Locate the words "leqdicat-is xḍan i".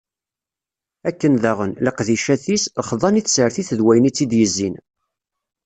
1.85-3.21